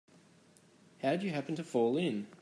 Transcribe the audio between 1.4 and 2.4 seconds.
to fall in?